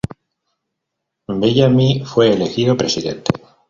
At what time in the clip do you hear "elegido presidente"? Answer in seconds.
2.33-3.31